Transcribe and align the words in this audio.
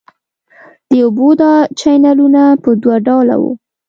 د 0.89 0.91
اوبو 1.05 1.27
دا 1.41 1.53
چینلونه 1.79 2.43
په 2.63 2.69
دوه 2.81 2.95
ډوله 3.07 3.35
وو. 3.41 3.51